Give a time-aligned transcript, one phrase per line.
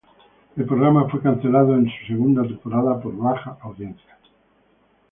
[0.57, 4.17] El programa fue cancelado en su segunda temporada por baja audiencia.